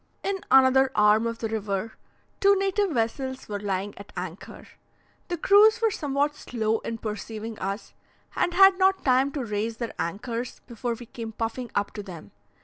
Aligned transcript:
In 0.23 0.39
another 0.49 0.89
arm 0.95 1.27
of 1.27 1.37
the 1.37 1.47
river, 1.47 1.93
two 2.39 2.55
native 2.55 2.89
vessels 2.89 3.47
were 3.47 3.59
lying 3.59 3.93
at 3.99 4.11
anchor. 4.17 4.65
The 5.27 5.37
crews 5.37 5.79
were 5.79 5.91
somewhat 5.91 6.33
slow 6.33 6.79
in 6.79 6.97
perceiving 6.97 7.59
us, 7.59 7.93
and 8.35 8.55
had 8.55 8.79
not 8.79 9.05
time 9.05 9.31
to 9.33 9.45
raise 9.45 9.77
their 9.77 9.93
anchors 9.99 10.59
before 10.65 10.95
we 10.95 11.05
came 11.05 11.33
puffing 11.33 11.69
up 11.75 11.91
to 11.91 12.01
them. 12.01 12.31